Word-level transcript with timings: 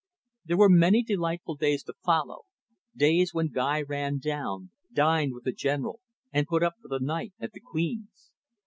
There 0.45 0.57
were 0.57 0.67
many 0.67 1.03
delightful 1.03 1.53
days 1.53 1.83
to 1.83 1.93
follow, 2.03 2.45
days 2.95 3.35
when 3.35 3.49
Guy 3.51 3.83
ran 3.83 4.17
down, 4.17 4.71
dined 4.91 5.33
with 5.35 5.43
the 5.43 5.51
General, 5.51 5.99
and 6.33 6.47
put 6.47 6.63
up 6.63 6.73
for 6.81 6.87
the 6.87 6.97
night 6.99 7.33
at 7.39 7.51
the 7.51 7.59
"Queen's." 7.63 8.31